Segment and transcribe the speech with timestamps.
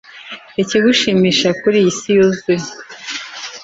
[0.61, 2.69] ikigushimisha, kuri iyi si yuzuye